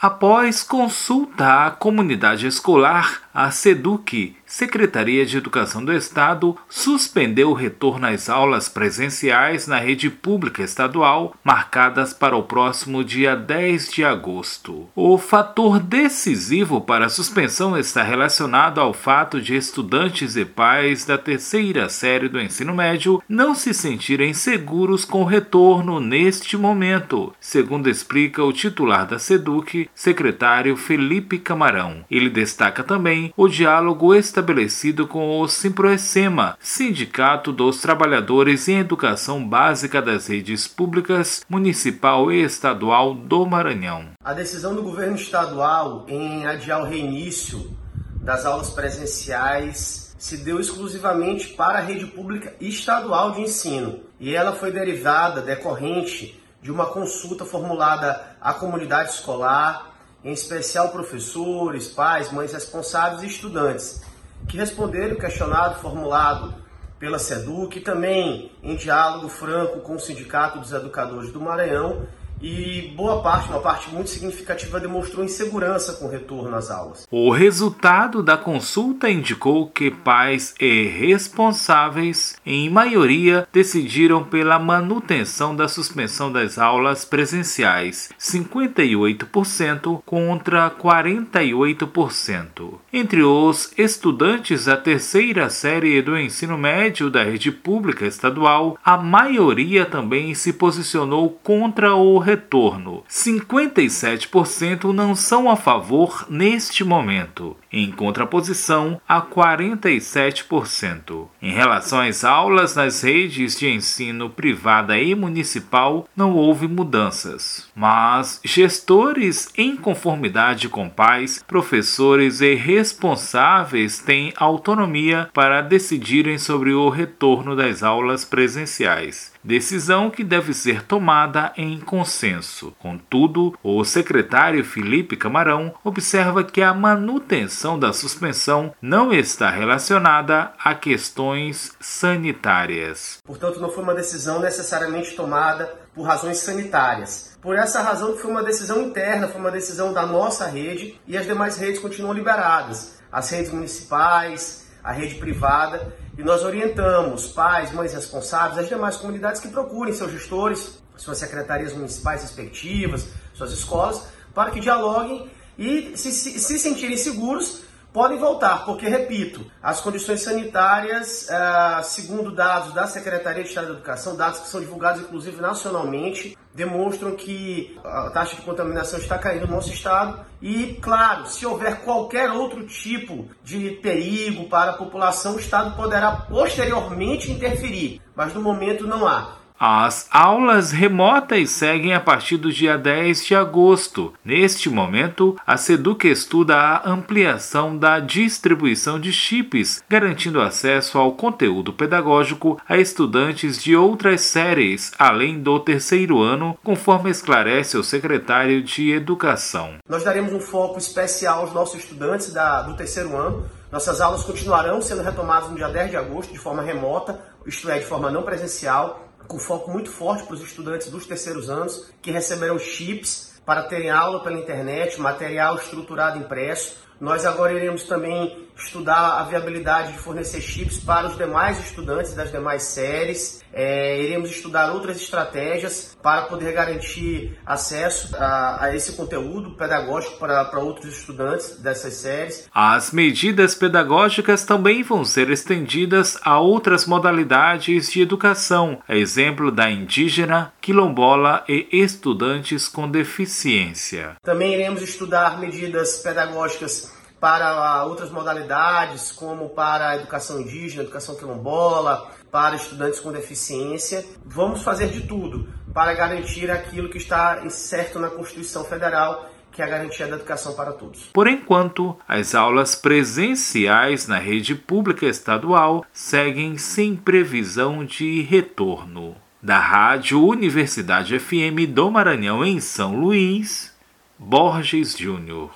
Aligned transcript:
Após 0.00 0.62
consulta 0.62 1.66
à 1.66 1.70
comunidade 1.72 2.46
escolar, 2.46 3.22
a 3.40 3.52
SEDUC, 3.52 4.34
Secretaria 4.44 5.24
de 5.24 5.36
Educação 5.36 5.84
do 5.84 5.92
Estado, 5.92 6.56
suspendeu 6.68 7.50
o 7.50 7.54
retorno 7.54 8.08
às 8.08 8.28
aulas 8.28 8.68
presenciais 8.68 9.68
na 9.68 9.78
rede 9.78 10.10
pública 10.10 10.60
estadual, 10.64 11.36
marcadas 11.44 12.12
para 12.12 12.34
o 12.34 12.42
próximo 12.42 13.04
dia 13.04 13.36
10 13.36 13.92
de 13.92 14.04
agosto. 14.04 14.88
O 14.96 15.16
fator 15.18 15.78
decisivo 15.78 16.80
para 16.80 17.06
a 17.06 17.08
suspensão 17.08 17.78
está 17.78 18.02
relacionado 18.02 18.80
ao 18.80 18.92
fato 18.92 19.40
de 19.40 19.54
estudantes 19.54 20.34
e 20.34 20.44
pais 20.44 21.04
da 21.04 21.16
terceira 21.16 21.88
série 21.88 22.28
do 22.28 22.40
ensino 22.40 22.74
médio 22.74 23.22
não 23.28 23.54
se 23.54 23.72
sentirem 23.72 24.34
seguros 24.34 25.04
com 25.04 25.22
o 25.22 25.26
retorno 25.26 26.00
neste 26.00 26.56
momento, 26.56 27.32
segundo 27.38 27.88
explica 27.88 28.42
o 28.42 28.52
titular 28.52 29.06
da 29.06 29.16
SEDUC, 29.16 29.88
secretário 29.94 30.76
Felipe 30.76 31.38
Camarão. 31.38 32.04
Ele 32.10 32.30
destaca 32.30 32.82
também 32.82 33.27
o 33.36 33.48
diálogo 33.48 34.14
estabelecido 34.14 35.06
com 35.06 35.40
o 35.40 35.48
Simproecema, 35.48 36.56
Sindicato 36.60 37.52
dos 37.52 37.80
Trabalhadores 37.80 38.68
em 38.68 38.78
Educação 38.78 39.46
Básica 39.46 40.00
das 40.00 40.26
Redes 40.26 40.66
Públicas 40.66 41.44
Municipal 41.48 42.32
e 42.32 42.42
Estadual 42.42 43.14
do 43.14 43.46
Maranhão. 43.46 44.10
A 44.24 44.32
decisão 44.32 44.74
do 44.74 44.82
governo 44.82 45.16
estadual 45.16 46.04
em 46.08 46.46
adiar 46.46 46.82
o 46.82 46.86
reinício 46.86 47.76
das 48.22 48.44
aulas 48.44 48.70
presenciais 48.70 50.14
se 50.18 50.36
deu 50.38 50.60
exclusivamente 50.60 51.48
para 51.54 51.78
a 51.78 51.82
rede 51.82 52.06
pública 52.06 52.54
estadual 52.60 53.32
de 53.32 53.42
ensino 53.42 54.00
e 54.18 54.34
ela 54.34 54.52
foi 54.52 54.72
derivada, 54.72 55.40
decorrente 55.40 56.42
de 56.60 56.72
uma 56.72 56.86
consulta 56.86 57.44
formulada 57.44 58.36
à 58.40 58.52
comunidade 58.52 59.10
escolar, 59.10 59.87
em 60.24 60.32
especial 60.32 60.90
professores, 60.90 61.88
pais, 61.88 62.32
mães 62.32 62.52
responsáveis 62.52 63.22
e 63.22 63.26
estudantes, 63.26 64.02
que 64.48 64.56
responderam 64.56 65.16
o 65.16 65.18
questionário 65.18 65.76
formulado 65.76 66.54
pela 66.98 67.18
SEDUC 67.18 67.78
e 67.78 67.82
também 67.82 68.52
em 68.62 68.74
diálogo 68.74 69.28
franco 69.28 69.80
com 69.80 69.94
o 69.94 70.00
Sindicato 70.00 70.58
dos 70.58 70.72
Educadores 70.72 71.32
do 71.32 71.40
Maranhão 71.40 72.06
e 72.40 72.92
boa 72.96 73.22
parte, 73.22 73.48
uma 73.48 73.60
parte 73.60 73.90
muito 73.90 74.10
significativa, 74.10 74.80
demonstrou 74.80 75.24
insegurança 75.24 75.94
com 75.94 76.06
o 76.06 76.10
retorno 76.10 76.54
às 76.54 76.70
aulas. 76.70 77.06
O 77.10 77.30
resultado 77.30 78.22
da 78.22 78.36
consulta 78.36 79.10
indicou 79.10 79.68
que 79.68 79.90
pais 79.90 80.54
e 80.60 80.84
responsáveis, 80.84 82.36
em 82.44 82.68
maioria, 82.70 83.46
decidiram 83.52 84.24
pela 84.24 84.58
manutenção 84.58 85.54
da 85.54 85.68
suspensão 85.68 86.30
das 86.30 86.58
aulas 86.58 87.04
presenciais, 87.04 88.10
58% 88.18 90.02
contra 90.04 90.70
48%. 90.70 92.74
Entre 92.92 93.22
os 93.22 93.72
estudantes 93.76 94.66
da 94.66 94.76
terceira 94.76 95.50
série 95.50 96.00
do 96.02 96.18
ensino 96.18 96.56
médio 96.56 97.10
da 97.10 97.22
rede 97.22 97.50
pública 97.50 98.06
estadual, 98.06 98.78
a 98.84 98.96
maioria 98.96 99.84
também 99.84 100.34
se 100.34 100.52
posicionou 100.52 101.30
contra 101.42 101.94
o 101.94 102.18
retorno. 102.28 103.02
57% 103.08 104.92
não 104.92 105.14
são 105.14 105.50
a 105.50 105.56
favor 105.56 106.26
neste 106.28 106.84
momento, 106.84 107.56
em 107.72 107.90
contraposição 107.90 109.00
a 109.08 109.22
47%. 109.22 111.26
Em 111.40 111.52
relação 111.52 112.00
às 112.00 112.24
aulas 112.24 112.74
nas 112.74 113.02
redes 113.02 113.58
de 113.58 113.66
ensino 113.66 114.28
privada 114.28 114.98
e 114.98 115.14
municipal, 115.14 116.06
não 116.14 116.34
houve 116.34 116.68
mudanças, 116.68 117.70
mas 117.74 118.40
gestores 118.44 119.48
em 119.56 119.74
conformidade 119.74 120.68
com 120.68 120.86
pais, 120.88 121.42
professores 121.46 122.42
e 122.42 122.54
responsáveis 122.54 124.00
têm 124.00 124.34
autonomia 124.36 125.30
para 125.32 125.62
decidirem 125.62 126.36
sobre 126.36 126.74
o 126.74 126.90
retorno 126.90 127.56
das 127.56 127.82
aulas 127.82 128.24
presenciais 128.24 129.37
decisão 129.42 130.10
que 130.10 130.24
deve 130.24 130.52
ser 130.52 130.82
tomada 130.82 131.52
em 131.56 131.78
consenso. 131.80 132.74
Contudo, 132.78 133.56
o 133.62 133.84
secretário 133.84 134.64
Felipe 134.64 135.16
Camarão 135.16 135.74
observa 135.84 136.44
que 136.44 136.62
a 136.62 136.74
manutenção 136.74 137.78
da 137.78 137.92
suspensão 137.92 138.74
não 138.80 139.12
está 139.12 139.50
relacionada 139.50 140.52
a 140.62 140.74
questões 140.74 141.72
sanitárias. 141.80 143.18
Portanto, 143.24 143.60
não 143.60 143.70
foi 143.70 143.82
uma 143.82 143.94
decisão 143.94 144.40
necessariamente 144.40 145.14
tomada 145.14 145.66
por 145.94 146.02
razões 146.02 146.38
sanitárias. 146.38 147.36
Por 147.40 147.56
essa 147.56 147.82
razão, 147.82 148.16
foi 148.16 148.30
uma 148.30 148.42
decisão 148.42 148.82
interna, 148.82 149.28
foi 149.28 149.40
uma 149.40 149.50
decisão 149.50 149.92
da 149.92 150.06
nossa 150.06 150.46
rede 150.46 151.00
e 151.06 151.16
as 151.16 151.26
demais 151.26 151.56
redes 151.56 151.80
continuam 151.80 152.12
liberadas. 152.12 152.98
As 153.10 153.30
redes 153.30 153.52
municipais, 153.52 154.67
a 154.82 154.92
rede 154.92 155.16
privada 155.16 155.94
e 156.16 156.22
nós 156.22 156.42
orientamos 156.42 157.28
pais, 157.28 157.72
mães 157.72 157.92
responsáveis, 157.92 158.58
as 158.58 158.68
demais 158.68 158.96
comunidades 158.96 159.40
que 159.40 159.48
procurem 159.48 159.94
seus 159.94 160.10
gestores, 160.10 160.78
suas 160.96 161.18
secretarias 161.18 161.72
municipais 161.72 162.22
respectivas, 162.22 163.08
suas 163.34 163.52
escolas, 163.52 164.02
para 164.34 164.50
que 164.50 164.60
dialoguem 164.60 165.30
e 165.56 165.96
se, 165.96 166.12
se, 166.12 166.38
se 166.38 166.58
sentirem 166.58 166.96
seguros 166.96 167.62
podem 167.92 168.18
voltar, 168.18 168.64
porque, 168.64 168.88
repito, 168.88 169.44
as 169.62 169.80
condições 169.80 170.22
sanitárias, 170.22 171.28
ah, 171.30 171.82
segundo 171.82 172.30
dados 172.30 172.72
da 172.72 172.86
Secretaria 172.86 173.42
de 173.42 173.48
Estado 173.48 173.68
da 173.68 173.72
Educação, 173.74 174.16
dados 174.16 174.40
que 174.40 174.48
são 174.48 174.60
divulgados 174.60 175.02
inclusive 175.02 175.40
nacionalmente, 175.40 176.36
demonstram 176.54 177.14
que 177.14 177.78
a 177.84 178.10
taxa 178.10 178.36
de 178.36 178.42
contaminação 178.42 178.98
está 178.98 179.16
caindo 179.16 179.46
no 179.46 179.54
nosso 179.54 179.72
estado 179.72 180.24
e, 180.42 180.74
claro, 180.80 181.26
se 181.26 181.46
houver 181.46 181.80
qualquer 181.82 182.30
outro 182.30 182.66
tipo 182.66 183.28
de 183.44 183.70
perigo 183.82 184.48
para 184.48 184.72
a 184.72 184.76
população, 184.76 185.36
o 185.36 185.38
estado 185.38 185.76
poderá 185.76 186.10
posteriormente 186.12 187.30
interferir, 187.30 188.00
mas 188.14 188.34
no 188.34 188.42
momento 188.42 188.86
não 188.86 189.06
há. 189.06 189.38
As 189.60 190.06
aulas 190.12 190.70
remotas 190.70 191.50
seguem 191.50 191.92
a 191.92 191.98
partir 191.98 192.36
do 192.36 192.52
dia 192.52 192.78
10 192.78 193.26
de 193.26 193.34
agosto. 193.34 194.14
Neste 194.24 194.70
momento, 194.70 195.36
a 195.44 195.56
SEDUC 195.56 196.06
estuda 196.06 196.54
a 196.54 196.88
ampliação 196.88 197.76
da 197.76 197.98
distribuição 197.98 199.00
de 199.00 199.12
chips, 199.12 199.82
garantindo 199.88 200.40
acesso 200.40 200.96
ao 200.96 201.10
conteúdo 201.10 201.72
pedagógico 201.72 202.60
a 202.68 202.76
estudantes 202.76 203.60
de 203.60 203.74
outras 203.74 204.20
séries, 204.20 204.92
além 204.96 205.40
do 205.40 205.58
terceiro 205.58 206.22
ano, 206.22 206.56
conforme 206.62 207.10
esclarece 207.10 207.76
o 207.76 207.82
secretário 207.82 208.62
de 208.62 208.92
Educação. 208.92 209.74
Nós 209.88 210.04
daremos 210.04 210.32
um 210.32 210.40
foco 210.40 210.78
especial 210.78 211.40
aos 211.40 211.52
nossos 211.52 211.80
estudantes 211.80 212.32
da, 212.32 212.62
do 212.62 212.74
terceiro 212.74 213.16
ano. 213.16 213.44
Nossas 213.72 214.00
aulas 214.00 214.22
continuarão 214.22 214.80
sendo 214.80 215.02
retomadas 215.02 215.50
no 215.50 215.56
dia 215.56 215.68
10 215.68 215.90
de 215.90 215.96
agosto 215.96 216.32
de 216.32 216.38
forma 216.38 216.62
remota, 216.62 217.20
isto 217.44 217.68
é, 217.68 217.80
de 217.80 217.84
forma 217.84 218.08
não 218.08 218.22
presencial 218.22 219.07
com 219.28 219.38
foco 219.38 219.70
muito 219.70 219.90
forte 219.90 220.24
para 220.24 220.34
os 220.34 220.42
estudantes 220.42 220.90
dos 220.90 221.06
terceiros 221.06 221.50
anos 221.50 221.90
que 222.00 222.10
receberão 222.10 222.58
chips 222.58 223.38
para 223.44 223.62
terem 223.62 223.90
aula 223.90 224.22
pela 224.22 224.38
internet, 224.38 225.00
material 225.00 225.56
estruturado 225.56 226.18
impresso. 226.18 226.78
Nós 227.00 227.24
agora 227.24 227.52
iremos 227.52 227.84
também 227.84 228.47
estudar 228.58 229.20
a 229.20 229.22
viabilidade 229.24 229.92
de 229.92 229.98
fornecer 229.98 230.40
chips 230.40 230.78
para 230.78 231.06
os 231.06 231.16
demais 231.16 231.58
estudantes 231.58 232.14
das 232.14 232.30
demais 232.30 232.64
séries. 232.64 233.42
É, 233.52 234.02
iremos 234.02 234.30
estudar 234.30 234.72
outras 234.72 234.96
estratégias 234.96 235.96
para 236.02 236.22
poder 236.22 236.52
garantir 236.52 237.38
acesso 237.46 238.14
a, 238.16 238.64
a 238.64 238.76
esse 238.76 238.92
conteúdo 238.92 239.52
pedagógico 239.52 240.18
para, 240.18 240.44
para 240.44 240.60
outros 240.60 240.98
estudantes 240.98 241.56
dessas 241.60 241.94
séries. 241.94 242.48
As 242.52 242.92
medidas 242.92 243.54
pedagógicas 243.54 244.44
também 244.44 244.82
vão 244.82 245.04
ser 245.04 245.30
estendidas 245.30 246.18
a 246.22 246.38
outras 246.38 246.86
modalidades 246.86 247.90
de 247.90 248.02
educação, 248.02 248.82
a 248.86 248.94
exemplo 248.94 249.50
da 249.50 249.70
indígena, 249.70 250.52
quilombola 250.60 251.44
e 251.48 251.68
estudantes 251.72 252.68
com 252.68 252.90
deficiência. 252.90 254.16
Também 254.22 254.54
iremos 254.54 254.82
estudar 254.82 255.38
medidas 255.38 255.98
pedagógicas 255.98 256.97
para 257.20 257.84
outras 257.84 258.10
modalidades, 258.10 259.12
como 259.12 259.48
para 259.50 259.90
a 259.90 259.96
educação 259.96 260.40
indígena, 260.40 260.82
educação 260.82 261.16
quilombola, 261.16 262.10
para 262.30 262.56
estudantes 262.56 263.00
com 263.00 263.12
deficiência. 263.12 264.04
Vamos 264.24 264.62
fazer 264.62 264.88
de 264.88 265.02
tudo 265.06 265.48
para 265.72 265.94
garantir 265.94 266.50
aquilo 266.50 266.88
que 266.88 266.98
está 266.98 267.48
certo 267.50 267.98
na 267.98 268.08
Constituição 268.08 268.64
Federal, 268.64 269.30
que 269.52 269.62
é 269.62 269.64
a 269.64 269.68
garantia 269.68 270.06
da 270.06 270.16
educação 270.16 270.54
para 270.54 270.72
todos. 270.72 271.06
Por 271.12 271.26
enquanto, 271.26 271.96
as 272.06 272.34
aulas 272.34 272.74
presenciais 272.74 274.06
na 274.06 274.18
rede 274.18 274.54
pública 274.54 275.06
estadual 275.06 275.84
seguem 275.92 276.56
sem 276.56 276.94
previsão 276.94 277.84
de 277.84 278.22
retorno. 278.22 279.16
Da 279.40 279.58
Rádio 279.58 280.24
Universidade 280.24 281.18
FM 281.18 281.68
do 281.68 281.90
Maranhão 281.90 282.44
em 282.44 282.60
São 282.60 282.98
Luís, 282.98 283.72
Borges 284.18 284.98
Júnior. 284.98 285.46